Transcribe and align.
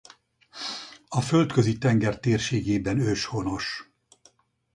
A 1.07 1.21
Földközi-tenger 1.21 2.19
térségében 2.19 2.99
őshonos. 2.99 3.91